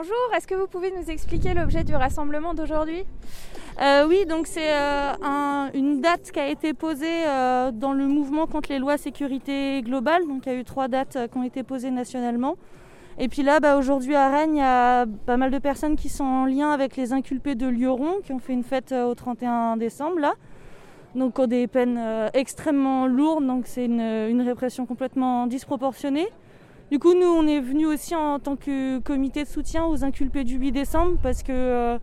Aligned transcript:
Bonjour, 0.00 0.14
est-ce 0.36 0.46
que 0.46 0.54
vous 0.54 0.68
pouvez 0.68 0.92
nous 0.92 1.10
expliquer 1.10 1.54
l'objet 1.54 1.82
du 1.82 1.96
rassemblement 1.96 2.54
d'aujourd'hui? 2.54 3.02
Euh, 3.82 4.06
Oui, 4.06 4.26
donc 4.26 4.46
c'est 4.46 4.72
euh, 4.72 5.66
une 5.74 6.00
date 6.00 6.30
qui 6.30 6.38
a 6.38 6.46
été 6.46 6.72
posée 6.72 7.26
euh, 7.26 7.72
dans 7.72 7.92
le 7.92 8.06
mouvement 8.06 8.46
contre 8.46 8.70
les 8.70 8.78
lois 8.78 8.96
sécurité 8.96 9.82
globale. 9.82 10.24
Donc 10.28 10.46
il 10.46 10.52
y 10.52 10.54
a 10.54 10.58
eu 10.60 10.62
trois 10.62 10.86
dates 10.86 11.18
qui 11.32 11.36
ont 11.36 11.42
été 11.42 11.64
posées 11.64 11.90
nationalement. 11.90 12.54
Et 13.18 13.26
puis 13.26 13.42
là, 13.42 13.58
bah, 13.58 13.76
aujourd'hui 13.76 14.14
à 14.14 14.28
Rennes, 14.28 14.54
il 14.54 14.58
y 14.58 14.62
a 14.62 15.04
pas 15.26 15.36
mal 15.36 15.50
de 15.50 15.58
personnes 15.58 15.96
qui 15.96 16.08
sont 16.08 16.22
en 16.22 16.46
lien 16.46 16.70
avec 16.70 16.94
les 16.94 17.12
inculpés 17.12 17.56
de 17.56 17.66
Lioron, 17.66 18.20
qui 18.22 18.32
ont 18.32 18.38
fait 18.38 18.52
une 18.52 18.62
fête 18.62 18.92
au 18.92 19.16
31 19.16 19.78
décembre 19.78 20.20
là. 20.20 20.34
Donc 21.16 21.40
ont 21.40 21.48
des 21.48 21.66
peines 21.66 22.00
extrêmement 22.34 23.08
lourdes, 23.08 23.44
donc 23.44 23.66
c'est 23.66 23.86
une 23.86 24.42
répression 24.42 24.86
complètement 24.86 25.48
disproportionnée. 25.48 26.28
Du 26.90 26.98
coup, 26.98 27.12
nous, 27.12 27.26
on 27.26 27.46
est 27.46 27.60
venus 27.60 27.86
aussi 27.86 28.14
en 28.14 28.38
tant 28.38 28.56
que 28.56 28.98
comité 29.00 29.44
de 29.44 29.48
soutien 29.48 29.84
aux 29.84 30.04
inculpés 30.04 30.42
du 30.42 30.56
8 30.56 30.72
décembre 30.72 31.18
parce 31.22 31.42
que 31.42 31.52
euh, 31.52 31.98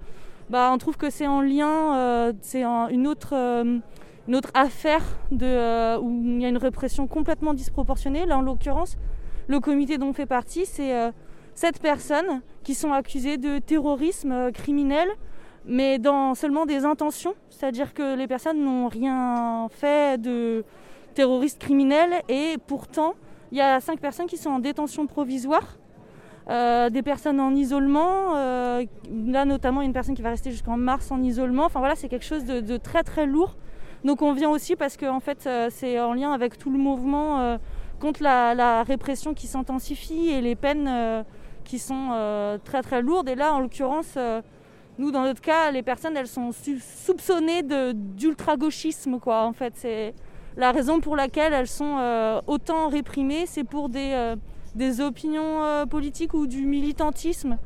bah, 0.52 0.70
on 0.72 0.78
trouve 0.78 0.96
que 0.96 1.10
c'est 1.10 1.26
en 1.26 1.42
lien, 1.42 1.96
euh, 1.96 2.34
c'est 2.42 2.64
une, 2.64 3.08
autre, 3.08 3.34
euh, 3.34 3.80
une 4.28 4.36
autre 4.36 4.52
affaire 4.54 5.02
de, 5.32 5.98
où 5.98 6.22
il 6.24 6.40
y 6.40 6.46
a 6.46 6.50
une 6.50 6.60
répression 6.60 7.08
complètement 7.08 7.56
disproportionnée. 7.56 8.28
Là, 8.28 8.38
en 8.38 8.44
l'occurrence, 8.44 8.96
le 9.48 9.60
comité 9.60 9.98
dont 9.98 10.10
on 10.10 10.14
fait 10.14 10.28
partie, 10.28 10.68
c'est 10.68 11.12
sept 11.56 11.80
personnes 11.80 12.42
qui 12.64 12.76
sont 12.76 12.94
accusées 12.94 13.38
de 13.38 13.58
terrorisme 13.58 14.52
criminel, 14.52 15.10
mais 15.66 15.98
dans 15.98 16.36
seulement 16.36 16.68
des 16.68 16.86
intentions. 16.86 17.34
C'est-à-dire 17.50 17.96
que 17.96 18.16
les 18.16 18.28
personnes 18.28 18.64
n'ont 18.64 18.88
rien 18.88 19.68
fait 19.72 20.22
de 20.22 20.64
terroriste 21.16 21.60
criminel 21.60 22.22
et 22.30 22.58
pourtant 22.68 23.16
il 23.52 23.58
y 23.58 23.62
a 23.62 23.80
cinq 23.80 24.00
personnes 24.00 24.28
qui 24.28 24.38
sont 24.38 24.50
en 24.50 24.60
détention 24.60 25.08
provisoire. 25.08 25.78
Euh, 26.48 26.92
des 26.92 27.02
personnes 27.02 27.40
en 27.40 27.56
isolement. 27.56 28.36
Euh, 28.36 28.86
là, 29.26 29.46
notamment, 29.46 29.82
une 29.82 29.94
personne 29.94 30.14
qui 30.14 30.22
va 30.22 30.30
rester 30.30 30.52
jusqu'en 30.52 30.78
mars 30.78 31.12
en 31.12 31.22
isolement. 31.24 31.66
Enfin 31.66 31.80
voilà, 31.80 31.96
c'est 31.96 32.08
quelque 32.08 32.26
chose 32.26 32.46
de, 32.46 32.78
très 32.78 33.04
très 33.04 33.26
lourd. 33.26 33.56
Donc 34.04 34.22
on 34.22 34.34
vient 34.34 34.52
aussi 34.52 34.76
parce 34.76 34.98
que 34.98 35.08
en 35.08 35.20
fait, 35.20 35.48
euh, 35.48 35.70
c'est 35.72 36.00
en 36.00 36.14
lien 36.14 36.32
avec 36.32 36.60
tout 36.60 36.70
le 36.70 36.78
mouvement 36.78 37.58
contre 38.00 38.22
la, 38.22 38.84
répression 38.84 39.34
qui 39.34 39.48
s'intensifie 39.48 40.30
et 40.30 40.42
les 40.42 40.56
peines 40.56 41.26
qui 41.64 41.80
sont 41.80 42.60
très 42.64 42.84
très 42.84 43.02
lourdes. 43.02 43.28
Et 43.28 43.36
là, 43.36 43.54
en 43.54 43.60
l'occurrence, 43.60 44.16
nous, 45.00 45.12
dans 45.12 45.24
notre 45.24 45.42
cas, 45.42 45.72
les 45.72 45.82
personnes, 45.82 46.16
elles 46.16 46.28
sont 46.28 46.52
soupçonnées 46.52 47.64
d'ultra-gauchisme, 47.64 49.20
quoi. 49.20 49.44
En 49.46 49.54
fait, 49.54 49.74
c'est 49.76 50.14
la 50.58 50.72
raison 50.72 51.00
pour 51.00 51.16
laquelle 51.16 51.54
elles 51.54 51.68
sont 51.68 51.98
euh, 52.00 52.40
autant 52.48 52.88
réprimées, 52.88 53.46
c'est 53.46 53.64
pour 53.64 53.90
des, 53.90 54.12
euh, 54.14 55.06
opinions 55.06 55.64
euh, 55.64 55.86
politiques 55.86 56.34
ou 56.34 56.48
du 56.48 56.66
militantisme. 56.66 57.58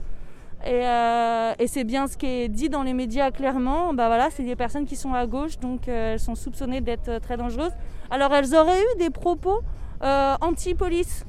Et, 0.65 1.67
c'est 1.67 1.85
bien 1.85 2.07
ce 2.07 2.17
qui 2.17 2.25
est 2.25 2.49
dit 2.49 2.67
dans 2.67 2.83
les 2.83 2.93
médias 2.93 3.31
clairement. 3.31 3.93
Bah 3.93 4.07
voilà, 4.07 4.29
c'est 4.29 4.43
des 4.43 4.57
personnes 4.57 4.85
qui 4.85 4.97
sont 4.97 5.13
à 5.13 5.25
gauche, 5.25 5.57
donc 5.59 5.87
elles 5.87 6.19
sont 6.19 6.35
soupçonnées 6.35 6.81
d'être 6.81 7.19
très 7.21 7.37
dangereuses. 7.37 7.71
Alors 8.09 8.33
elles 8.33 8.53
auraient 8.53 8.81
eu 8.81 8.97
des 8.97 9.09
propos 9.09 9.61
anti-police. 10.01 11.25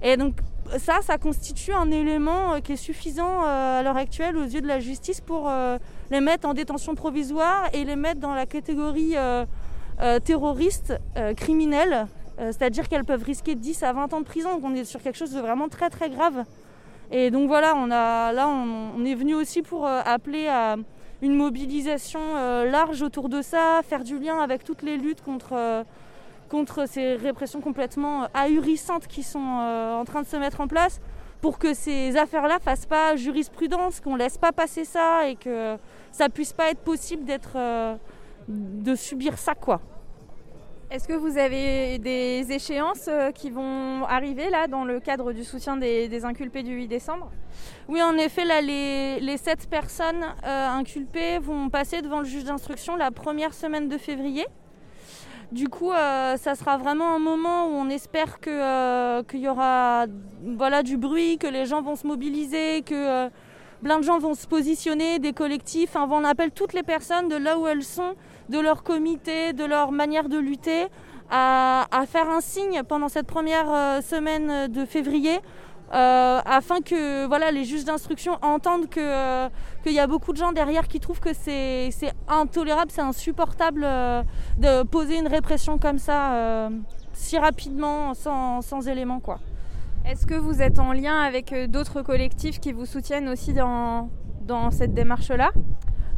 Et 0.00 0.16
donc 0.16 0.36
ça, 0.78 1.00
ça 1.02 1.18
constitue 1.18 1.74
un 1.74 1.90
élément 1.90 2.58
qui 2.62 2.72
est 2.72 2.76
suffisant 2.76 3.42
à 3.42 3.82
l'heure 3.82 3.98
actuelle 3.98 4.34
aux 4.38 4.44
yeux 4.44 4.62
de 4.62 4.66
la 4.66 4.80
justice 4.80 5.20
pour 5.20 5.52
les 6.10 6.20
mettre 6.20 6.48
en 6.48 6.54
détention 6.54 6.94
provisoire 6.94 7.68
et 7.74 7.84
les 7.84 7.96
mettre 7.96 8.20
dans 8.20 8.34
la 8.34 8.46
catégorie 8.46 9.14
terroristes, 10.24 10.94
euh, 11.16 11.34
criminelles, 11.34 12.06
euh, 12.40 12.52
c'est-à-dire 12.52 12.88
qu'elles 12.88 13.04
peuvent 13.04 13.22
risquer 13.22 13.54
10 13.54 13.82
à 13.82 13.92
20 13.92 14.12
ans 14.12 14.20
de 14.20 14.24
prison. 14.24 14.54
Donc 14.54 14.64
on 14.64 14.74
est 14.74 14.84
sur 14.84 15.02
quelque 15.02 15.16
chose 15.16 15.32
de 15.32 15.40
vraiment 15.40 15.68
très 15.68 15.90
très 15.90 16.10
grave. 16.10 16.44
Et 17.10 17.30
donc 17.30 17.48
voilà, 17.48 17.74
on 17.76 17.90
a, 17.90 18.32
là 18.32 18.48
on, 18.48 19.04
est 19.04 19.14
venu 19.14 19.34
aussi 19.34 19.62
pour 19.62 19.86
appeler 19.86 20.48
à 20.48 20.76
une 21.22 21.34
mobilisation 21.36 22.20
large 22.64 23.02
autour 23.02 23.28
de 23.28 23.42
ça, 23.42 23.82
faire 23.84 24.02
du 24.02 24.18
lien 24.18 24.38
avec 24.40 24.64
toutes 24.64 24.82
les 24.82 24.96
luttes 24.96 25.22
contre, 25.22 25.84
contre 26.48 26.88
ces 26.88 27.14
répressions 27.14 27.60
complètement 27.60 28.26
ahurissantes 28.32 29.06
qui 29.06 29.22
sont 29.22 29.38
en 29.38 30.04
train 30.06 30.22
de 30.22 30.26
se 30.26 30.36
mettre 30.36 30.62
en 30.62 30.66
place 30.66 30.98
pour 31.42 31.58
que 31.58 31.74
ces 31.74 32.16
affaires-là 32.16 32.58
fassent 32.58 32.86
pas 32.86 33.16
jurisprudence, 33.16 34.00
qu'on 34.00 34.16
laisse 34.16 34.38
pas 34.38 34.52
passer 34.52 34.86
ça 34.86 35.28
et 35.28 35.36
que 35.36 35.76
ça 36.10 36.30
puisse 36.30 36.54
pas 36.54 36.70
être 36.70 36.80
possible 36.80 37.26
d'être 37.26 37.58
de 38.48 38.94
subir 38.94 39.38
ça 39.38 39.54
quoi. 39.54 39.80
Est-ce 40.94 41.08
que 41.08 41.14
vous 41.14 41.38
avez 41.38 41.98
des 41.98 42.52
échéances 42.52 43.08
euh, 43.08 43.32
qui 43.32 43.50
vont 43.50 44.04
arriver 44.04 44.48
là 44.48 44.68
dans 44.68 44.84
le 44.84 45.00
cadre 45.00 45.32
du 45.32 45.42
soutien 45.42 45.76
des, 45.76 46.24
inculpés 46.24 46.62
du 46.62 46.72
8 46.72 46.86
décembre? 46.86 47.32
Oui, 47.88 48.00
en 48.00 48.16
effet, 48.16 48.44
là, 48.44 48.60
les, 48.60 49.18
les 49.18 49.36
sept 49.36 49.68
personnes 49.68 50.24
euh, 50.44 50.68
inculpées 50.68 51.40
vont 51.40 51.68
passer 51.68 52.00
devant 52.00 52.20
le 52.20 52.26
juge 52.26 52.44
d'instruction 52.44 52.94
la 52.94 53.10
première 53.10 53.54
semaine 53.54 53.88
de 53.88 53.98
février. 53.98 54.46
Du 55.50 55.68
coup, 55.68 55.90
euh, 55.90 56.36
ça 56.36 56.54
sera 56.54 56.76
vraiment 56.76 57.14
un 57.14 57.18
moment 57.18 57.66
où 57.66 57.72
on 57.72 57.88
espère 57.88 58.38
qu'il 58.40 59.40
y 59.40 59.48
aura 59.48 60.06
voilà, 60.56 60.84
du 60.84 60.96
bruit, 60.96 61.38
que 61.38 61.48
les 61.48 61.66
gens 61.66 61.82
vont 61.82 61.96
se 61.96 62.06
mobiliser, 62.06 62.82
que 62.82 63.28
plein 63.84 63.98
de 63.98 64.04
gens 64.04 64.18
vont 64.18 64.34
se 64.34 64.46
positionner, 64.46 65.18
des 65.18 65.34
collectifs. 65.34 65.94
Enfin, 65.94 66.08
on 66.10 66.24
appelle 66.24 66.50
toutes 66.50 66.72
les 66.72 66.82
personnes 66.82 67.28
de 67.28 67.36
là 67.36 67.58
où 67.58 67.68
elles 67.68 67.84
sont 67.84 68.14
de 68.48 68.58
leur 68.58 68.82
comité, 68.82 69.52
de 69.52 69.64
leur 69.64 69.92
manière 69.92 70.28
de 70.28 70.38
lutter, 70.38 70.86
à, 71.30 71.86
faire 72.08 72.28
un 72.30 72.40
signe 72.40 72.82
pendant 72.82 73.08
cette 73.08 73.26
première 73.26 73.70
euh, 73.70 74.00
semaine 74.00 74.68
de 74.72 74.84
février. 74.86 75.38
Euh, 75.92 76.40
afin 76.44 76.80
que 76.80 77.52
les 77.52 77.64
juges 77.64 77.84
d'instruction 77.84 78.38
entendent 78.42 78.88
euh, 78.96 79.48
qu'il 79.82 79.92
y 79.92 80.00
a 80.00 80.06
beaucoup 80.06 80.32
de 80.32 80.38
gens 80.38 80.52
derrière 80.52 80.88
qui 80.88 80.98
trouvent 80.98 81.20
que 81.20 81.34
c'est 81.34 81.90
intolérable, 82.26 82.90
c'est 82.90 83.02
insupportable 83.02 83.82
de 83.82 84.82
poser 84.84 85.18
une 85.18 85.28
répression 85.28 85.78
comme 85.78 85.98
ça 85.98 86.70
si 87.12 87.38
rapidement, 87.38 88.14
sans, 88.14 88.62
sans 88.62 88.88
éléments. 88.88 89.20
Quoi. 89.20 89.38
Est-ce 90.06 90.26
que 90.26 90.34
vous 90.34 90.60
êtes 90.60 90.78
en 90.78 90.92
lien 90.92 91.18
avec 91.18 91.54
d'autres 91.70 92.02
collectifs 92.02 92.60
qui 92.60 92.72
vous 92.72 92.86
soutiennent 92.86 93.28
aussi 93.28 93.54
dans, 93.54 94.10
dans 94.42 94.70
cette 94.70 94.92
démarche-là? 94.92 95.50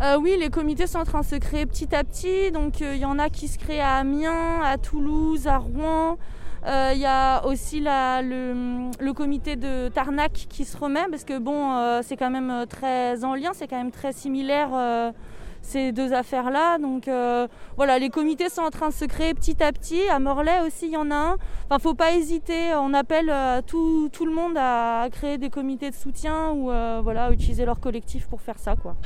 Euh, 0.02 0.18
oui, 0.20 0.36
les 0.38 0.50
comités 0.50 0.86
sont 0.86 0.98
en 0.98 1.04
train 1.04 1.20
de 1.20 1.24
se 1.24 1.36
créer 1.36 1.64
petit 1.64 1.94
à 1.94 2.04
petit. 2.04 2.50
Donc 2.50 2.80
il 2.80 2.86
euh, 2.86 2.96
y 2.96 3.04
en 3.04 3.18
a 3.18 3.30
qui 3.30 3.48
se 3.48 3.58
créent 3.58 3.80
à 3.80 3.94
Amiens, 3.94 4.60
à 4.62 4.76
Toulouse, 4.76 5.46
à 5.46 5.58
Rouen. 5.58 6.18
Il 6.64 6.68
euh, 6.68 6.92
y 6.94 7.06
a 7.06 7.46
aussi 7.46 7.80
le, 7.80 9.12
comité 9.12 9.56
de 9.56 9.88
Tarnac 9.88 10.32
qui 10.32 10.64
se 10.64 10.76
remet 10.76 11.04
parce 11.10 11.24
que 11.24 11.38
bon, 11.38 12.02
c'est 12.02 12.16
quand 12.16 12.30
même 12.30 12.66
très 12.68 13.24
en 13.24 13.34
lien, 13.34 13.52
c'est 13.54 13.68
quand 13.68 13.76
même 13.76 13.92
très 13.92 14.12
similaire 14.12 15.12
ces 15.66 15.92
deux 15.92 16.12
affaires-là. 16.12 16.78
Donc 16.78 17.08
euh, 17.08 17.46
voilà, 17.76 17.98
les 17.98 18.08
comités 18.08 18.48
sont 18.48 18.62
en 18.62 18.70
train 18.70 18.88
de 18.88 18.94
se 18.94 19.04
créer 19.04 19.34
petit 19.34 19.62
à 19.62 19.72
petit. 19.72 20.08
À 20.08 20.18
Morlaix 20.18 20.60
aussi, 20.66 20.86
il 20.86 20.92
y 20.92 20.96
en 20.96 21.10
a 21.10 21.14
un. 21.14 21.36
Enfin, 21.68 21.78
faut 21.78 21.94
pas 21.94 22.12
hésiter. 22.12 22.74
On 22.74 22.94
appelle 22.94 23.30
euh, 23.30 23.60
tout, 23.66 24.08
tout, 24.12 24.24
le 24.24 24.32
monde 24.32 24.56
à, 24.56 25.08
créer 25.10 25.38
des 25.38 25.50
comités 25.50 25.90
de 25.90 25.96
soutien 25.96 26.50
ou 26.50 26.70
euh, 26.70 27.00
voilà, 27.02 27.30
utiliser 27.32 27.64
leur 27.64 27.80
collectif 27.80 28.26
pour 28.28 28.40
faire 28.40 28.58
ça, 28.58 28.76
quoi. 28.76 28.96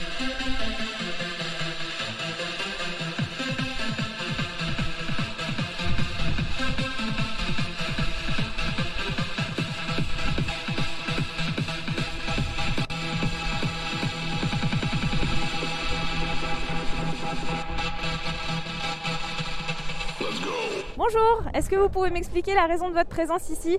Bonjour, 21.02 21.44
est-ce 21.54 21.70
que 21.70 21.76
vous 21.76 21.88
pouvez 21.88 22.10
m'expliquer 22.10 22.52
la 22.54 22.66
raison 22.66 22.90
de 22.90 22.94
votre 22.94 23.08
présence 23.08 23.48
ici? 23.48 23.78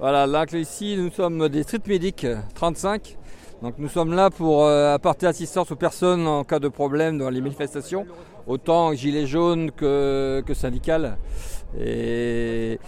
Voilà, 0.00 0.26
là 0.26 0.46
ici 0.54 0.96
nous 0.96 1.10
sommes 1.10 1.50
des 1.50 1.64
street 1.64 1.82
medics 1.86 2.26
35. 2.54 3.18
Donc 3.60 3.74
nous 3.76 3.90
sommes 3.90 4.14
là 4.14 4.30
pour 4.30 4.64
euh, 4.64 4.94
apporter 4.94 5.26
assistance 5.26 5.70
aux 5.70 5.76
personnes 5.76 6.26
en 6.26 6.44
cas 6.44 6.58
de 6.58 6.68
problème 6.68 7.18
dans 7.18 7.28
les 7.28 7.42
manifestations, 7.42 8.06
autant 8.46 8.94
gilets 8.94 9.26
jaunes 9.26 9.70
que, 9.70 10.42
que 10.46 10.54
syndicales. 10.54 11.18
Et 11.78 12.78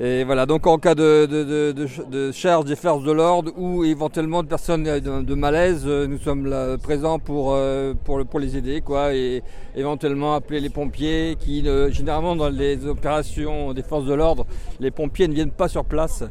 et 0.00 0.22
voilà, 0.22 0.46
donc 0.46 0.64
en 0.68 0.78
cas 0.78 0.94
de, 0.94 1.26
de, 1.26 2.30
charge 2.30 2.66
des 2.66 2.76
forces 2.76 3.02
de 3.02 3.10
l'ordre 3.10 3.50
ou 3.56 3.82
éventuellement 3.82 4.44
de 4.44 4.48
personnes 4.48 4.84
de, 4.84 5.34
malaise, 5.34 5.82
euh, 5.86 6.06
nous 6.06 6.18
sommes 6.18 6.46
là, 6.46 6.78
présents 6.78 7.18
pour, 7.18 7.52
euh, 7.52 7.94
pour, 8.04 8.24
pour, 8.24 8.38
les 8.38 8.56
aider, 8.56 8.80
quoi, 8.80 9.12
et 9.12 9.42
éventuellement 9.74 10.36
appeler 10.36 10.60
les 10.60 10.68
pompiers 10.68 11.36
qui, 11.40 11.66
euh, 11.66 11.90
généralement 11.90 12.36
dans 12.36 12.48
les 12.48 12.86
opérations 12.86 13.72
des 13.72 13.82
forces 13.82 14.04
de 14.04 14.14
l'ordre, 14.14 14.46
les 14.78 14.92
pompiers 14.92 15.26
ne 15.26 15.34
viennent 15.34 15.50
pas 15.50 15.66
sur 15.66 15.84
place. 15.84 16.22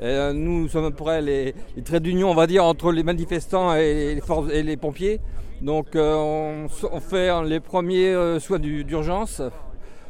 Et, 0.00 0.32
nous 0.32 0.68
sommes 0.68 0.84
après 0.84 1.20
les, 1.20 1.56
les 1.74 1.82
traits 1.82 2.04
d'union, 2.04 2.30
on 2.30 2.36
va 2.36 2.46
dire, 2.46 2.64
entre 2.64 2.92
les 2.92 3.02
manifestants 3.02 3.74
et 3.74 4.14
les, 4.14 4.20
forces, 4.20 4.52
et 4.52 4.62
les 4.62 4.76
pompiers. 4.76 5.18
Donc 5.60 5.88
on, 5.96 6.66
on, 6.92 7.00
fait 7.00 7.30
les 7.46 7.58
premiers 7.58 8.14
soins 8.38 8.60
d'urgence 8.60 9.42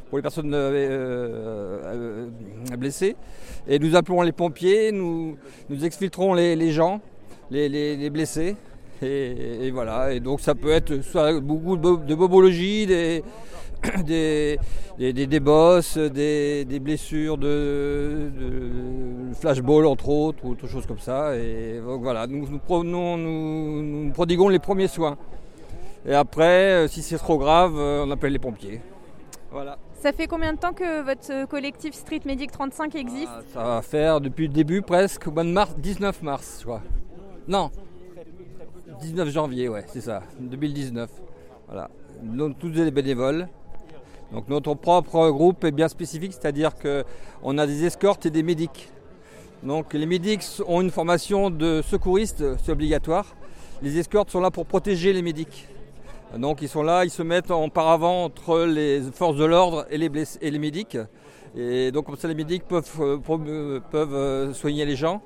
pour 0.08 0.18
les 0.18 0.22
personnes 0.22 0.52
euh, 0.54 1.80
euh, 1.84 2.76
blessées. 2.76 3.16
Et 3.66 3.78
nous 3.78 3.96
appelons 3.96 4.22
les 4.22 4.32
pompiers, 4.32 4.92
nous, 4.92 5.36
nous 5.68 5.84
exfiltrons 5.84 6.34
les, 6.34 6.72
gens 6.72 7.00
les, 7.50 8.10
blessés. 8.10 8.56
Et, 9.02 9.70
voilà, 9.70 10.12
et 10.12 10.20
donc 10.20 10.40
ça 10.40 10.54
peut 10.54 10.70
être 10.70 10.94
beaucoup 11.40 11.76
de 11.76 12.14
bobologie, 12.14 12.86
des, 12.86 13.22
des, 14.98 15.12
des, 15.12 15.40
bosses, 15.40 15.98
des, 15.98 16.80
blessures 16.80 17.38
de, 17.38 18.30
flashball 19.40 19.86
entre 19.86 20.08
autres, 20.08 20.44
ou 20.44 20.52
autre 20.52 20.66
chose 20.66 20.86
comme 20.86 20.98
ça. 20.98 21.36
Et 21.36 21.80
donc 21.84 22.02
voilà, 22.02 22.26
nous, 22.26 22.48
nous, 22.48 23.16
nous, 23.16 24.12
prodiguons 24.12 24.48
les 24.48 24.58
premiers 24.58 24.88
soins. 24.88 25.16
Et 26.06 26.14
après, 26.14 26.72
euh, 26.72 26.88
si 26.88 27.02
c'est 27.02 27.18
trop 27.18 27.38
grave, 27.38 27.74
euh, 27.76 28.04
on 28.06 28.10
appelle 28.10 28.32
les 28.32 28.38
pompiers. 28.38 28.80
Voilà. 29.50 29.78
Ça 30.00 30.12
fait 30.12 30.28
combien 30.28 30.52
de 30.52 30.58
temps 30.58 30.72
que 30.72 31.02
votre 31.02 31.48
collectif 31.48 31.92
Street 31.92 32.20
Medic 32.24 32.52
35 32.52 32.94
existe 32.94 33.28
ah, 33.28 33.42
Ça 33.52 33.64
va 33.64 33.82
faire 33.82 34.20
depuis 34.20 34.46
le 34.46 34.52
début 34.52 34.80
presque, 34.80 35.26
au 35.26 35.32
mois 35.32 35.42
de 35.42 35.50
mars, 35.50 35.74
19 35.76 36.22
mars, 36.22 36.58
je 36.60 36.64
crois. 36.64 36.82
Non, 37.48 37.72
19 39.00 39.28
janvier, 39.28 39.68
ouais, 39.68 39.84
c'est 39.88 40.00
ça, 40.00 40.22
2019. 40.38 41.10
Voilà. 41.66 41.90
Donc 42.22 42.58
tous 42.60 42.70
des 42.70 42.90
bénévoles. 42.92 43.48
Donc 44.32 44.48
notre 44.48 44.74
propre 44.74 45.30
groupe 45.30 45.64
est 45.64 45.72
bien 45.72 45.88
spécifique, 45.88 46.32
c'est-à-dire 46.32 46.72
qu'on 46.76 47.58
a 47.58 47.66
des 47.66 47.84
escortes 47.84 48.24
et 48.24 48.30
des 48.30 48.44
médics. 48.44 48.90
Donc 49.64 49.94
les 49.94 50.06
médics 50.06 50.44
ont 50.68 50.80
une 50.80 50.92
formation 50.92 51.50
de 51.50 51.82
secouriste, 51.82 52.44
c'est 52.62 52.70
obligatoire. 52.70 53.34
Les 53.82 53.98
escortes 53.98 54.30
sont 54.30 54.40
là 54.40 54.52
pour 54.52 54.66
protéger 54.66 55.12
les 55.12 55.22
médics. 55.22 55.66
Donc 56.36 56.60
ils 56.60 56.68
sont 56.68 56.82
là, 56.82 57.04
ils 57.04 57.10
se 57.10 57.22
mettent 57.22 57.50
en 57.50 57.68
paravent 57.70 58.24
entre 58.24 58.60
les 58.60 59.00
forces 59.12 59.36
de 59.36 59.44
l'ordre 59.44 59.86
et 59.90 59.96
les, 59.96 60.10
et 60.42 60.50
les 60.50 60.58
médics. 60.58 60.98
Et 61.56 61.90
donc 61.90 62.06
comme 62.06 62.16
ça 62.16 62.28
les 62.28 62.34
médics 62.34 62.64
peuvent, 62.68 62.90
euh, 63.00 63.80
peuvent 63.90 64.14
euh, 64.14 64.52
soigner 64.52 64.84
les 64.84 64.96
gens. 64.96 65.22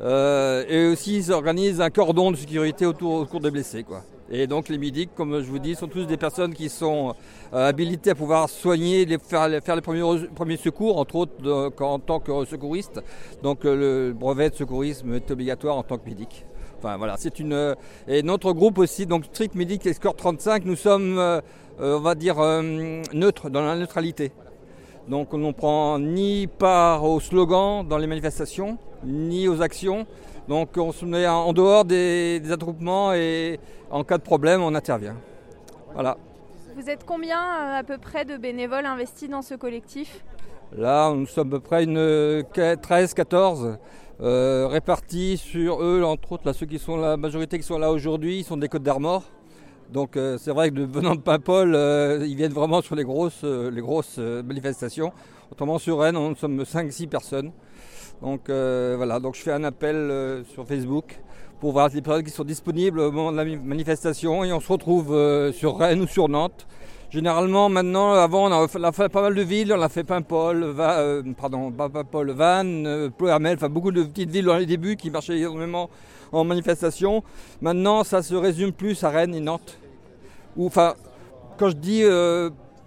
Euh, 0.00 0.64
et 0.66 0.86
aussi 0.86 1.18
ils 1.18 1.32
organisent 1.32 1.82
un 1.82 1.90
cordon 1.90 2.30
de 2.30 2.36
sécurité 2.36 2.86
autour, 2.86 3.12
autour 3.20 3.40
des 3.40 3.50
blessés. 3.50 3.82
Quoi. 3.82 4.02
Et 4.30 4.46
donc 4.46 4.70
les 4.70 4.78
médics, 4.78 5.10
comme 5.14 5.42
je 5.42 5.46
vous 5.46 5.58
dis, 5.58 5.74
sont 5.74 5.88
tous 5.88 6.06
des 6.06 6.16
personnes 6.16 6.54
qui 6.54 6.70
sont 6.70 7.14
euh, 7.52 7.68
habilitées 7.68 8.10
à 8.10 8.14
pouvoir 8.14 8.48
soigner, 8.48 9.06
faire, 9.18 9.48
les 9.48 9.60
premiers, 9.82 10.26
premiers, 10.34 10.56
secours, 10.56 10.98
entre 10.98 11.16
autres 11.16 11.72
en 11.80 11.98
tant 11.98 12.20
que 12.20 12.46
secouriste. 12.46 13.02
Donc 13.42 13.64
le 13.64 14.14
brevet 14.18 14.48
de 14.48 14.54
secourisme 14.54 15.12
est 15.14 15.30
obligatoire 15.30 15.76
en 15.76 15.82
tant 15.82 15.98
que 15.98 16.08
médic. 16.08 16.46
Enfin 16.82 16.96
voilà, 16.96 17.16
c'est 17.18 17.38
une. 17.38 17.52
Euh, 17.52 17.74
et 18.08 18.22
notre 18.22 18.52
groupe 18.52 18.78
aussi, 18.78 19.06
donc 19.06 19.26
Strict 19.26 19.54
Medic 19.54 19.86
Escort 19.86 20.16
35, 20.16 20.64
nous 20.64 20.76
sommes, 20.76 21.40
on 21.78 22.00
va 22.00 22.14
dire, 22.14 22.36
neutres, 23.12 23.50
dans 23.50 23.62
la 23.62 23.76
neutralité. 23.76 24.32
Donc 25.08 25.34
on 25.34 25.38
ne 25.38 25.52
prend 25.52 25.98
ni 25.98 26.46
part 26.46 27.04
aux 27.04 27.20
slogans 27.20 27.86
dans 27.86 27.98
les 27.98 28.06
manifestations, 28.06 28.78
ni 29.04 29.48
aux 29.48 29.60
actions. 29.60 30.06
Donc 30.48 30.76
on 30.76 30.92
se 30.92 31.04
met 31.04 31.26
en 31.26 31.52
dehors 31.52 31.84
des, 31.84 32.40
attroupements 32.50 33.12
et 33.12 33.58
en 33.90 34.04
cas 34.04 34.18
de 34.18 34.22
problème, 34.22 34.62
on 34.62 34.74
intervient. 34.74 35.16
Voilà. 35.94 36.16
Vous 36.76 36.88
êtes 36.88 37.04
combien 37.04 37.38
euh, 37.38 37.78
à 37.78 37.82
peu 37.82 37.98
près 37.98 38.24
de 38.24 38.36
bénévoles 38.36 38.86
investis 38.86 39.28
dans 39.28 39.42
ce 39.42 39.54
collectif? 39.54 40.24
Là, 40.76 41.12
nous 41.12 41.26
sommes 41.26 41.48
à 41.48 41.50
peu 41.52 41.60
près 41.60 41.84
une 41.84 41.98
13-14 41.98 43.76
euh, 44.22 44.66
répartis 44.68 45.36
sur 45.36 45.82
eux, 45.82 46.02
entre 46.04 46.32
autres, 46.32 46.52
ceux 46.52 46.66
qui 46.66 46.78
sont 46.78 46.96
la 46.96 47.16
majorité 47.16 47.58
qui 47.58 47.64
sont 47.64 47.78
là 47.78 47.90
aujourd'hui, 47.90 48.38
ils 48.38 48.44
sont 48.44 48.56
des 48.56 48.68
Côtes 48.68 48.82
d'Armor. 48.82 49.24
Donc 49.92 50.16
euh, 50.16 50.38
c'est 50.38 50.52
vrai 50.52 50.70
que 50.70 50.76
de, 50.76 50.84
venant 50.84 51.14
de 51.14 51.20
Paimpol, 51.20 51.70
ils 52.26 52.36
viennent 52.36 52.52
vraiment 52.52 52.80
sur 52.82 52.94
les 52.94 53.04
grosses, 53.04 53.44
les 53.44 53.80
grosses 53.80 54.18
manifestations. 54.18 55.12
Autrement 55.50 55.78
sur 55.78 55.98
Rennes, 55.98 56.14
nous 56.14 56.36
sommes 56.36 56.62
5-6 56.62 57.08
personnes. 57.08 57.50
Donc 58.22 58.50
euh, 58.50 58.94
voilà, 58.96 59.18
donc 59.18 59.34
je 59.34 59.40
fais 59.40 59.52
un 59.52 59.64
appel 59.64 59.96
euh, 59.96 60.44
sur 60.44 60.66
Facebook 60.66 61.18
pour 61.58 61.72
voir 61.72 61.88
les 61.92 62.02
personnes 62.02 62.24
qui 62.24 62.30
sont 62.30 62.44
disponibles 62.44 63.00
au 63.00 63.10
moment 63.10 63.32
de 63.32 63.36
la 63.36 63.44
manifestation 63.44 64.44
et 64.44 64.52
on 64.52 64.60
se 64.60 64.70
retrouve 64.70 65.14
euh, 65.14 65.52
sur 65.52 65.78
Rennes 65.78 66.02
ou 66.02 66.06
sur 66.06 66.28
Nantes. 66.28 66.66
Généralement, 67.10 67.68
maintenant, 67.68 68.12
avant, 68.12 68.48
on 68.48 68.84
a 68.84 68.92
fait 68.92 69.08
pas 69.08 69.22
mal 69.22 69.34
de 69.34 69.42
villes. 69.42 69.72
On 69.76 69.82
a 69.82 69.88
fait 69.88 70.04
Paimpol, 70.04 70.64
Va, 70.64 71.04
pardon, 71.38 71.70
pas 71.72 71.88
Paimpol, 71.88 72.30
Vannes, 72.30 73.10
Ploermel, 73.18 73.56
enfin 73.56 73.68
beaucoup 73.68 73.90
de 73.90 74.04
petites 74.04 74.30
villes 74.30 74.44
dans 74.44 74.56
les 74.56 74.66
débuts 74.66 74.96
qui 74.96 75.10
marchaient 75.10 75.38
énormément 75.38 75.90
en 76.30 76.44
manifestation. 76.44 77.24
Maintenant, 77.60 78.04
ça 78.04 78.22
se 78.22 78.34
résume 78.34 78.72
plus 78.72 79.02
à 79.02 79.10
Rennes 79.10 79.34
et 79.34 79.40
Nantes. 79.40 79.78
enfin, 80.58 80.94
quand 81.58 81.70
je 81.70 81.76
dis 81.76 82.04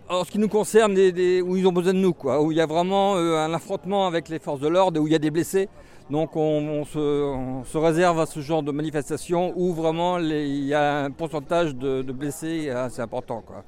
en 0.10 0.24
ce 0.24 0.32
qui 0.32 0.40
nous 0.40 0.50
concerne, 0.50 0.94
où 0.94 1.58
ils 1.58 1.68
ont 1.68 1.72
besoin 1.72 1.94
de 1.94 2.00
nous, 2.00 2.14
quoi, 2.14 2.42
où 2.42 2.52
il 2.52 2.58
y 2.58 2.62
a 2.62 2.66
vraiment 2.66 3.16
euh, 3.16 3.38
un 3.38 3.54
affrontement 3.54 4.08
avec 4.08 4.30
les 4.30 4.40
forces 4.40 4.60
de 4.60 4.68
l'ordre, 4.68 5.00
où 5.00 5.08
il 5.08 5.14
y 5.14 5.16
a 5.16 5.20
des 5.20 5.32
blessés. 5.32 5.70
Donc 6.10 6.36
on, 6.36 6.84
se, 6.86 7.78
réserve 7.78 8.20
à 8.20 8.26
ce 8.26 8.42
genre 8.42 8.62
de 8.62 8.72
manifestation 8.72 9.54
où 9.56 9.74
vraiment 9.74 10.20
il 10.20 10.66
y 10.66 10.74
a 10.74 11.06
un 11.06 11.12
pourcentage 11.12 11.76
de, 11.76 12.02
blessés 12.12 12.70
assez 12.70 13.02
important. 13.02 13.42
Quoi. 13.46 13.64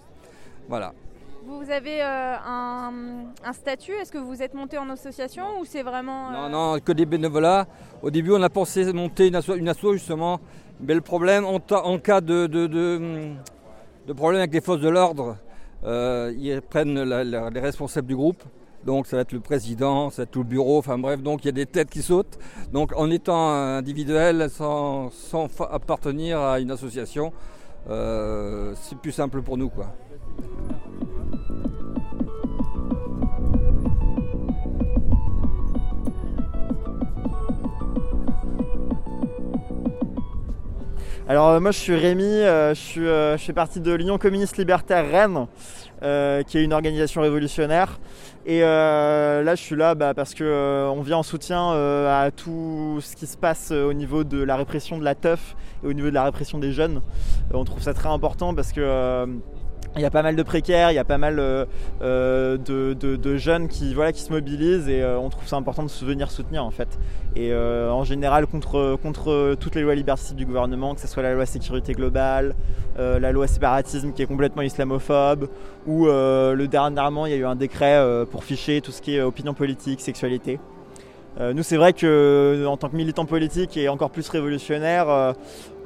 Voilà. 0.68 0.94
Vous 1.48 1.70
avez 1.70 2.02
euh, 2.02 2.36
un, 2.44 3.54
statut 3.54 3.92
Est-ce 3.92 4.12
que 4.12 4.18
vous 4.18 4.42
êtes 4.42 4.56
monté 4.56 4.80
en 4.80 4.90
association 4.90 5.60
ou 5.60 5.66
c'est 5.66 5.84
vraiment... 5.84 6.32
Non, 6.32 6.46
euh, 6.46 6.50
non, 6.50 6.80
que 6.80 6.92
des 6.92 7.06
bénévolats. 7.06 7.68
Au 8.02 8.10
début, 8.10 8.32
on 8.32 8.42
a 8.42 8.50
pensé 8.50 8.92
monter 8.92 9.28
une 9.28 9.36
asso, 9.36 9.50
une 9.56 9.72
justement. 9.94 10.40
Mais 10.80 10.96
le 10.96 11.02
problème, 11.02 11.46
en, 11.46 11.60
cas 12.00 12.20
de, 12.22 12.48
de, 12.48 12.66
de 12.66 14.14
problème 14.14 14.40
avec 14.40 14.54
les 14.56 14.62
forces 14.62 14.82
de 14.82 14.90
l'ordre, 14.90 15.38
euh, 15.84 16.34
ils 16.36 16.62
prennent 16.64 17.00
les 17.04 17.60
responsables 17.60 18.08
du 18.08 18.16
groupe. 18.16 18.42
Donc 18.84 19.06
ça 19.06 19.18
va 19.18 19.22
être 19.22 19.32
le 19.32 19.40
président, 19.40 20.10
ça 20.10 20.18
va 20.18 20.24
être 20.24 20.32
tout 20.32 20.44
le 20.44 20.50
bureau, 20.50 20.78
enfin 20.78 21.00
bref, 21.00 21.22
donc 21.24 21.44
il 21.44 21.48
y 21.48 21.50
a 21.50 21.54
des 21.54 21.66
têtes 21.66 21.90
qui 21.90 22.04
sautent. 22.04 22.38
Donc 22.72 22.92
en 22.96 23.10
étant 23.10 23.52
individuel, 23.52 24.48
sans, 24.50 25.12
appartenir 25.72 26.40
à 26.40 26.60
une 26.60 26.72
association, 26.72 27.34
c'est 27.88 28.98
plus 29.02 29.12
simple 29.12 29.42
pour 29.42 29.58
nous. 29.58 29.70
quoi. 29.70 29.88
Alors 41.28 41.50
euh, 41.50 41.60
moi 41.60 41.72
je 41.72 41.80
suis 41.80 41.96
Rémi, 41.96 42.24
euh, 42.24 42.76
euh, 42.98 43.36
je, 43.36 43.44
fais 43.44 43.54
partie 43.54 43.80
de 43.80 43.92
l'Union 43.92 44.20
communiste 44.20 44.58
libertaire 44.58 45.10
Rennes, 45.10 45.48
qui 46.46 46.58
est 46.60 46.64
une 46.64 46.74
organisation 46.74 47.22
révolutionnaire. 47.22 48.00
Et 48.46 48.60
là 48.60 49.56
je 49.56 49.62
suis 49.62 49.76
là 49.76 49.96
bah, 49.96 50.14
parce 50.14 50.36
qu'on 50.36 51.02
vient 51.02 51.18
en 51.18 51.24
soutien 51.24 51.72
à 51.72 52.30
tout 52.30 53.00
ce 53.02 53.16
qui 53.16 53.26
se 53.26 53.38
passe 53.38 53.72
au 53.72 53.94
niveau 53.94 54.24
de 54.24 54.44
la 54.44 54.56
répression 54.56 55.00
de 55.00 55.04
la 55.04 55.16
teuf 55.16 55.56
et 55.84 55.88
au 55.88 55.94
niveau 55.94 56.10
de 56.10 56.14
la 56.14 56.26
répression 56.26 56.60
des 56.60 56.72
jeunes. 56.72 57.02
on 57.52 57.64
trouve 57.64 57.82
ça 57.82 57.96
très 57.96 58.10
important 58.10 58.54
parce 58.54 58.72
que 58.72 59.28
il 59.98 60.02
y 60.02 60.06
a 60.06 60.12
pas 60.12 60.24
mal 60.24 60.36
de 60.36 60.44
précaires, 60.44 60.92
il 60.92 60.96
y 60.96 61.00
a 61.00 61.06
pas 61.06 61.18
mal 61.18 61.40
euh, 61.40 61.66
euh, 62.02 62.58
de, 62.58 63.38
jeunes 63.38 63.68
qui, 63.68 63.94
voilà, 63.94 64.12
qui 64.12 64.22
se 64.22 64.32
mobilisent 64.32 64.90
et 64.90 65.02
euh, 65.02 65.18
on 65.18 65.30
trouve 65.30 65.48
ça 65.48 65.56
important 65.56 65.84
de 65.84 66.06
venir 66.06 66.32
soutenir 66.32 66.66
en 66.66 66.72
fait. 66.72 67.00
Et 67.38 67.54
en 67.54 68.06
général 68.06 68.48
contre, 68.48 68.98
contre 69.04 69.56
toutes 69.60 69.76
les 69.76 69.82
lois 69.82 69.94
liberticides 69.94 70.38
du 70.38 70.46
gouvernement, 70.46 70.96
que 70.96 71.02
ce 71.02 71.08
soit 71.08 71.22
la 71.22 71.34
loi 71.34 71.46
sécurité 71.46 71.92
globale, 71.92 72.56
la 72.98 73.32
loi 73.34 73.46
séparatisme 73.46 74.14
qui 74.14 74.22
est 74.22 74.26
complètement 74.26 74.62
islamophobe, 74.62 75.50
ou 75.86 76.06
le 76.06 76.66
dernièrement 76.68 77.26
il 77.26 77.34
y 77.34 77.36
a 77.36 77.38
eu 77.38 77.46
un 77.46 77.58
décret 77.58 78.02
pour 78.32 78.46
ficher 78.46 78.80
tout 78.80 78.94
ce 78.94 79.02
qui 79.02 79.18
est 79.18 79.22
opinion 79.22 79.54
politique, 79.54 80.00
sexualité. 80.00 80.60
Euh, 81.40 81.54
nous, 81.54 81.64
c'est 81.64 81.78
vrai 81.78 81.94
que 81.94 82.06
euh, 82.06 82.66
en 82.66 82.78
tant 82.78 82.90
que 82.90 82.96
militants 82.96 83.26
politiques 83.26 83.76
et 83.78 83.90
encore 83.90 84.10
plus 84.10 84.28
révolutionnaires, 84.30 85.10
euh, 85.10 85.34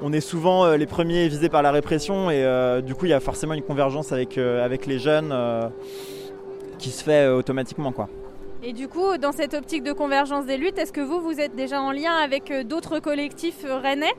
on 0.01 0.13
est 0.13 0.21
souvent 0.21 0.75
les 0.75 0.85
premiers 0.85 1.27
visés 1.27 1.49
par 1.49 1.61
la 1.61 1.71
répression 1.71 2.31
et 2.31 2.81
du 2.81 2.95
coup, 2.95 3.05
il 3.05 3.09
y 3.09 3.13
a 3.13 3.19
forcément 3.19 3.53
une 3.53 3.63
convergence 3.63 4.13
avec, 4.13 4.37
avec 4.37 4.85
les 4.85 4.97
jeunes 4.97 5.35
qui 6.77 6.89
se 6.91 7.03
fait 7.03 7.27
automatiquement. 7.27 7.91
Quoi. 7.91 8.07
Et 8.63 8.71
du 8.71 8.87
coup, 8.87 9.17
dans 9.17 9.33
cette 9.33 9.53
optique 9.53 9.83
de 9.83 9.91
convergence 9.91 10.45
des 10.45 10.55
luttes, 10.55 10.77
est-ce 10.77 10.93
que 10.93 11.01
vous, 11.01 11.19
vous 11.19 11.41
êtes 11.41 11.53
déjà 11.53 11.81
en 11.81 11.91
lien 11.91 12.13
avec 12.13 12.53
d'autres 12.65 12.99
collectifs 12.99 13.65
rennais? 13.65 14.13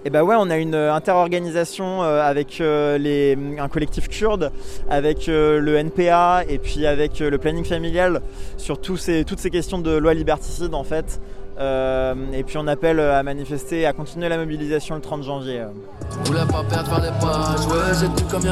Et 0.00 0.04
eh 0.06 0.10
bah 0.10 0.20
ben 0.20 0.28
ouais, 0.28 0.34
on 0.38 0.48
a 0.48 0.56
une 0.56 0.74
euh, 0.74 0.94
interorganisation 0.94 2.02
euh, 2.02 2.22
avec 2.22 2.62
euh, 2.62 2.96
les, 2.96 3.36
un 3.58 3.68
collectif 3.68 4.08
kurde, 4.08 4.50
avec 4.88 5.26
le 5.26 5.76
NPA 5.76 6.44
et 6.48 6.56
puis 6.56 6.86
avec 6.86 7.18
le 7.18 7.36
planning 7.36 7.66
familial 7.66 8.22
sur 8.56 8.78
ces, 8.96 9.26
toutes 9.26 9.40
ces 9.40 9.50
questions 9.50 9.78
de 9.78 9.94
loi 9.94 10.14
liberticide 10.14 10.72
en 10.72 10.84
fait. 10.84 11.20
et 11.58 12.42
puis 12.44 12.56
on 12.56 12.66
appelle 12.66 12.98
à 12.98 13.22
manifester, 13.22 13.84
à 13.84 13.92
continuer 13.92 14.30
la 14.30 14.38
mobilisation 14.38 14.94
le 14.94 15.02
30 15.02 15.22
janvier. 15.22 15.64
pas 16.24 16.64
perdre 16.64 17.00
des 17.02 17.12
pages, 17.20 17.66
ouais, 17.66 18.08
comme 18.30 18.42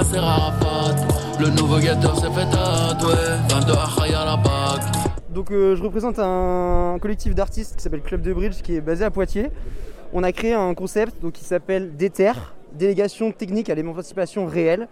Le 1.41 1.49
nouveau 1.49 1.81
s'est 1.81 2.31
fait 2.31 2.45
22 3.55 3.73
à 3.73 4.25
la 4.27 4.37
Donc 5.31 5.47
je 5.51 5.83
représente 5.83 6.19
un 6.19 6.99
collectif 7.01 7.35
d'artistes 7.35 7.77
qui 7.77 7.83
s'appelle 7.83 8.03
Club 8.03 8.21
de 8.21 8.35
Bridge 8.35 8.61
qui 8.63 8.77
est 8.77 8.83
basé 8.83 9.07
à 9.07 9.11
Poitiers 9.11 9.49
on 10.13 10.23
a 10.23 10.33
créé 10.33 10.53
un 10.53 10.75
concept 10.75 11.31
qui 11.33 11.45
s'appelle 11.45 11.97
DETER, 11.97 12.33
délégation 12.73 13.33
technique 13.33 13.71
à 13.71 13.75
l'émancipation 13.75 14.47
réelle. 14.47 14.89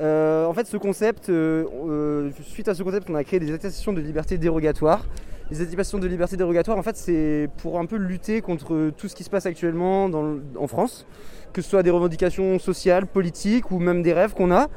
Euh, 0.00 0.46
en 0.46 0.54
fait, 0.54 0.66
ce 0.66 0.76
concept, 0.76 1.28
euh, 1.28 1.64
euh, 1.88 2.30
suite 2.42 2.68
à 2.68 2.74
ce 2.74 2.82
concept, 2.82 3.10
on 3.10 3.14
a 3.14 3.24
créé 3.24 3.40
des 3.40 3.52
attestations 3.52 3.92
de 3.92 4.00
liberté 4.00 4.38
dérogatoires 4.38 5.04
les 5.50 5.62
anticipations 5.62 5.98
de 5.98 6.06
liberté 6.06 6.36
dérogatoire, 6.36 6.76
en 6.76 6.82
fait, 6.82 6.96
c'est 6.96 7.48
pour 7.62 7.78
un 7.78 7.86
peu 7.86 7.96
lutter 7.96 8.42
contre 8.42 8.90
tout 8.96 9.08
ce 9.08 9.16
qui 9.16 9.24
se 9.24 9.30
passe 9.30 9.46
actuellement 9.46 10.10
en 10.58 10.66
France, 10.66 11.06
que 11.52 11.62
ce 11.62 11.70
soit 11.70 11.82
des 11.82 11.90
revendications 11.90 12.58
sociales, 12.58 13.06
politiques 13.06 13.70
ou 13.70 13.78
même 13.78 14.02
des 14.02 14.12
rêves 14.12 14.34
qu'on 14.34 14.50
a. 14.50 14.68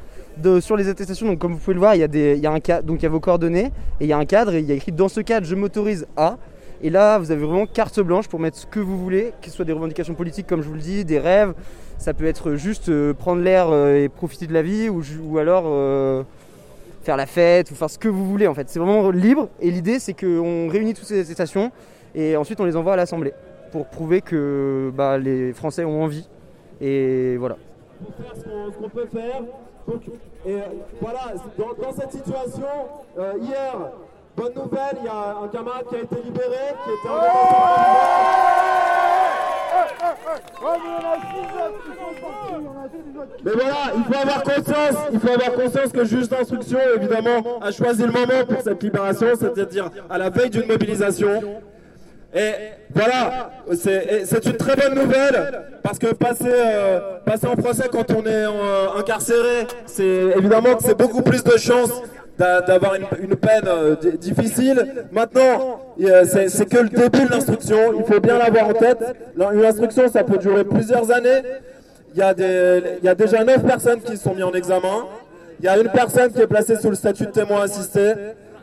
sur 0.62 0.78
les 0.78 0.88
attestations, 0.88 1.28
donc 1.28 1.40
comme 1.40 1.54
vous 1.54 1.60
pouvez 1.60 1.74
le 1.74 1.80
voir, 1.80 1.96
il 1.96 2.00
y 2.00 2.40
y 2.40 3.06
a 3.06 3.10
vos 3.10 3.20
coordonnées 3.20 3.72
et 4.00 4.06
il 4.06 4.08
y 4.08 4.14
a 4.14 4.18
un 4.18 4.26
cadre 4.26 4.54
et 4.54 4.60
il 4.60 4.66
y 4.66 4.72
a 4.72 4.76
écrit 4.76 4.94
dans 4.94 5.10
ce 5.10 5.20
cadre, 5.20 5.46
je 5.46 5.56
m'autorise 5.56 6.08
à. 6.16 6.38
Et 6.84 6.90
là, 6.90 7.20
vous 7.20 7.32
avez 7.32 7.46
vraiment 7.46 7.68
carte 7.68 8.00
blanche 8.00 8.28
pour 8.28 8.40
mettre 8.40 8.58
ce 8.58 8.66
que 8.66 8.80
vous 8.80 8.98
voulez, 8.98 9.34
que 9.42 9.50
ce 9.50 9.56
soit 9.56 9.66
des 9.66 9.72
revendications 9.72 10.16
politiques, 10.16 10.48
comme 10.48 10.64
je 10.64 10.68
vous 10.68 10.74
le 10.74 10.82
dis, 10.82 11.06
des 11.06 11.20
rêves. 11.20 11.54
Ça 12.00 12.16
peut 12.16 12.26
être 12.26 12.56
juste 12.56 12.90
euh, 12.90 13.14
prendre 13.14 13.44
l'air 13.44 13.70
euh, 13.70 14.04
et 14.04 14.10
profiter 14.10 14.48
de 14.48 14.54
la 14.54 14.64
vie, 14.64 14.90
ou, 14.90 15.38
alors 15.38 15.66
euh, 15.68 16.24
faire 17.04 17.18
la 17.18 17.28
fête, 17.28 17.70
ou 17.70 17.76
faire 17.76 17.90
ce 17.90 18.00
que 18.00 18.08
vous 18.08 18.26
voulez 18.26 18.48
en 18.48 18.56
fait. 18.56 18.68
C'est 18.70 18.80
vraiment 18.80 19.12
libre. 19.12 19.50
Et 19.60 19.70
l'idée, 19.70 20.00
c'est 20.00 20.14
qu'on 20.14 20.68
réunit 20.70 20.96
toutes 20.96 21.06
ces 21.06 21.22
attestations 21.22 21.72
et 22.16 22.36
ensuite 22.36 22.60
on 22.60 22.66
les 22.66 22.76
envoie 22.76 22.94
à 22.94 22.96
l'Assemblée 22.96 23.34
pour 23.72 23.86
prouver 23.86 24.22
que 24.22 24.92
bah, 24.96 25.20
les 25.20 25.54
Français 25.54 25.86
ont 25.86 26.04
envie. 26.04 26.28
Et 26.82 27.38
voilà. 27.38 27.58
ce 28.36 28.78
qu'on 28.78 28.90
peut 28.90 29.06
faire. 29.06 29.44
et 30.48 30.58
voilà, 31.00 31.34
dans, 31.58 31.94
cette 31.94 32.12
situation, 32.12 32.66
hier, 33.40 33.92
Bonne 34.36 34.54
nouvelle, 34.56 34.98
il 35.00 35.06
y 35.06 35.10
a 35.10 35.38
un 35.44 35.48
camarade 35.50 35.86
qui 35.90 35.96
a 35.96 36.00
été 36.00 36.16
libéré, 36.24 36.74
qui 36.84 36.90
était 36.92 37.10
en 37.10 37.22
Mais 43.44 43.52
voilà, 43.52 43.76
il 43.96 44.04
faut 44.04 44.22
avoir 44.22 44.44
conscience, 44.44 44.96
il 45.12 45.20
faut 45.20 45.30
avoir 45.30 45.54
conscience 45.54 45.92
que 45.92 45.98
le 46.00 46.06
juge 46.06 46.30
d'instruction, 46.30 46.80
évidemment, 46.96 47.60
a 47.62 47.72
choisi 47.72 48.04
le 48.04 48.12
moment 48.12 48.46
pour 48.48 48.62
cette 48.62 48.82
libération, 48.82 49.28
c'est-à-dire 49.38 49.90
à 50.10 50.18
la 50.18 50.30
veille 50.30 50.50
d'une 50.50 50.68
mobilisation. 50.68 51.42
Et 52.34 52.52
voilà, 52.94 53.52
c'est 53.74 54.46
une 54.46 54.58
très 54.58 54.76
bonne 54.76 54.96
nouvelle 54.96 55.64
parce 55.84 56.00
que 56.00 56.14
passer, 56.14 56.46
euh, 56.48 57.18
passer 57.26 57.48
en 57.48 57.56
procès 57.56 57.90
quand 57.92 58.10
on 58.12 58.22
est 58.26 58.46
euh, 58.46 58.98
incarcéré, 58.98 59.68
c'est 59.86 60.06
évidemment 60.38 60.76
que 60.76 60.84
c'est 60.84 60.98
beaucoup 60.98 61.24
plus 61.24 61.44
de 61.44 61.58
chances 61.58 61.92
d'avoir 62.41 62.95
une, 62.95 63.36
peine 63.36 63.67
euh, 63.67 63.95
difficile. 64.19 65.05
Maintenant, 65.12 65.79
c'est 65.98 66.69
que 66.69 66.77
le 66.77 66.89
début 66.89 67.25
de 67.25 67.31
l'instruction, 67.31 67.77
il 67.98 68.03
faut 68.03 68.19
bien 68.19 68.38
l'avoir 68.38 68.69
en 68.69 68.74
tête. 68.74 69.15
Une 69.38 69.63
instruction, 69.65 70.10
ça 70.10 70.24
peut 70.24 70.38
durer 70.38 70.63
plusieurs 70.63 71.12
années. 71.12 71.41
Il 72.13 72.19
y, 72.19 72.24
a 72.24 72.33
des, 72.33 72.83
il 73.01 73.05
y 73.05 73.10
a 73.10 73.15
déjà 73.15 73.43
9 73.43 73.63
personnes 73.63 74.01
qui 74.01 74.17
sont 74.17 74.33
mises 74.33 74.43
en 74.43 74.51
examen. 74.51 75.05
Il 75.60 75.65
y 75.65 75.69
a 75.69 75.77
une 75.77 75.89
personne 75.89 76.31
qui 76.31 76.41
est 76.41 76.48
placée 76.48 76.75
sous 76.75 76.89
le 76.89 76.95
statut 76.95 77.25
de 77.25 77.31
témoin 77.31 77.62
assisté. 77.62 78.13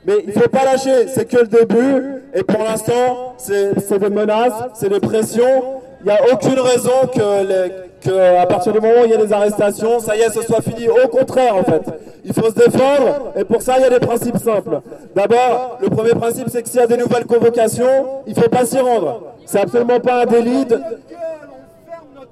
Mais 0.06 0.14
il 0.23 0.28
ne 0.28 0.32
faut 0.32 0.49
pas 0.49 0.64
lâcher, 0.64 1.06
c'est 1.08 1.26
que 1.26 1.38
le 1.38 1.47
début. 1.47 2.23
Et 2.35 2.42
pour 2.42 2.62
l'instant, 2.62 3.37
c'est 3.38 3.99
des 3.99 4.11
menaces, 4.11 4.52
c'est 4.75 4.88
des 4.88 5.00
pressions. 5.00 5.82
Il 6.00 6.07
n'y 6.07 6.12
a 6.12 6.21
aucune 6.33 6.61
raison 6.61 6.93
que, 7.12 8.40
à 8.40 8.47
partir 8.47 8.73
du 8.73 8.81
moment 8.81 9.00
où 9.02 9.05
il 9.05 9.11
y 9.11 9.14
a 9.14 9.17
des 9.17 9.33
arrestations, 9.33 9.99
ça 9.99 10.17
y 10.17 10.21
est, 10.21 10.31
ce 10.31 10.43
soit 10.43 10.62
fini. 10.62 10.88
Au 10.88 11.09
contraire, 11.09 11.57
en 11.57 11.64
fait. 11.64 11.83
Il 12.25 12.35
faut 12.35 12.50
se 12.50 12.55
défendre, 12.55 13.33
et 13.37 13.45
pour 13.45 13.62
ça, 13.62 13.75
il 13.78 13.83
y 13.83 13.87
a 13.87 13.90
des 13.90 14.05
principes 14.05 14.37
simples. 14.37 14.81
D'abord, 15.14 15.78
le 15.81 15.88
premier 15.88 16.11
principe, 16.11 16.49
c'est 16.50 16.62
que 16.62 16.69
s'il 16.69 16.81
y 16.81 16.83
a 16.83 16.87
des 16.87 16.97
nouvelles 16.97 17.25
convocations, 17.25 18.23
il 18.26 18.37
ne 18.37 18.43
faut 18.43 18.50
pas 18.50 18.67
s'y 18.67 18.78
rendre. 18.78 19.23
C'est 19.47 19.61
absolument 19.61 19.99
pas 20.00 20.23
un 20.23 20.26
délit. 20.26 20.67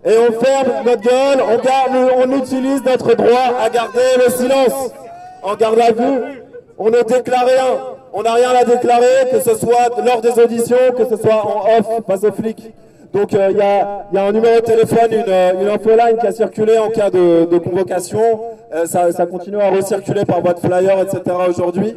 Et 0.04 0.14
on 0.18 0.32
ferme 0.32 0.84
notre 0.84 1.00
gueule, 1.00 1.40
on, 1.40 1.56
garde, 1.62 2.12
on 2.18 2.36
utilise 2.36 2.84
notre 2.84 3.14
droit 3.14 3.54
à 3.60 3.70
garder 3.70 4.00
le 4.24 4.30
silence. 4.30 4.90
En 5.42 5.54
garde 5.54 5.80
à 5.80 5.92
vue, 5.92 6.42
on 6.78 6.90
ne 6.90 7.02
déclare 7.02 7.46
rien. 7.46 7.78
On 8.12 8.22
n'a 8.22 8.34
rien 8.34 8.50
à 8.50 8.64
déclarer, 8.64 9.30
que 9.32 9.40
ce 9.40 9.54
soit 9.54 10.02
lors 10.04 10.20
des 10.20 10.38
auditions, 10.38 10.76
que 10.96 11.04
ce 11.08 11.16
soit 11.16 11.34
en 11.34 11.78
off 11.78 12.04
face 12.06 12.24
aux 12.24 12.32
flics. 12.32 12.72
Donc 13.16 13.32
euh, 13.32 13.48
il 13.50 13.56
y, 13.56 14.18
a, 14.18 14.26
un 14.26 14.32
numéro 14.32 14.56
de 14.56 14.64
téléphone, 14.66 15.10
une, 15.10 15.24
euh, 15.26 15.62
une 15.62 15.68
infoline 15.68 16.18
qui 16.20 16.26
a 16.26 16.32
circulé 16.32 16.76
en 16.76 16.90
cas 16.90 17.08
de, 17.08 17.56
convocation. 17.56 18.20
Euh, 18.74 18.84
ça, 18.84 19.24
continue 19.24 19.58
à 19.58 19.70
recirculer 19.70 20.26
par 20.26 20.42
voie 20.42 20.52
de 20.52 20.58
flyer, 20.58 21.00
etc. 21.00 21.22
aujourd'hui. 21.48 21.94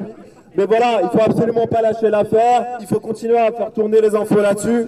Mais 0.55 0.65
voilà, 0.65 1.01
il 1.03 1.09
faut 1.09 1.25
absolument 1.25 1.67
pas 1.67 1.81
lâcher 1.81 2.09
l'affaire. 2.09 2.77
Il 2.79 2.87
faut 2.87 3.01
continuer 3.01 3.37
à 3.37 3.51
faire 3.51 3.69
tourner 3.73 3.99
les 3.99 4.15
infos 4.15 4.39
là-dessus. 4.39 4.87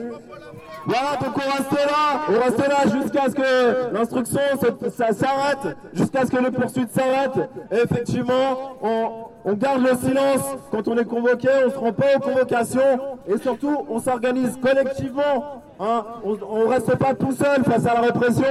Voilà, 0.85 1.17
donc 1.21 1.35
on 1.35 1.51
reste 1.51 1.85
là, 1.85 2.21
on 2.29 2.43
reste 2.43 2.57
là 2.59 3.01
jusqu'à 3.01 3.29
ce 3.29 3.35
que 3.35 3.93
l'instruction 3.93 4.41
s'arrête, 4.89 5.77
jusqu'à 5.93 6.25
ce 6.25 6.31
que 6.31 6.37
les 6.37 6.51
poursuites 6.51 6.91
s'arrêtent. 6.93 7.49
Effectivement, 7.71 9.30
on, 9.45 9.53
garde 9.53 9.81
le 9.81 9.95
silence 9.95 10.41
quand 10.71 10.87
on 10.87 10.97
est 10.97 11.05
convoqué, 11.05 11.49
on 11.63 11.67
ne 11.67 11.71
se 11.71 11.77
rend 11.77 11.93
pas 11.93 12.15
aux 12.15 12.19
convocations 12.19 12.99
et 13.27 13.37
surtout, 13.37 13.85
on 13.89 13.99
s'organise 13.99 14.57
collectivement. 14.61 15.63
Hein. 15.79 16.05
On 16.23 16.59
ne 16.59 16.67
reste 16.67 16.95
pas 16.97 17.13
tout 17.13 17.31
seul 17.31 17.63
face 17.63 17.85
à 17.85 17.93
la 17.93 18.01
répression. 18.01 18.45